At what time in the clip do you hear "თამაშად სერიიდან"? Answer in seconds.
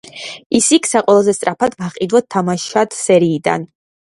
2.37-3.71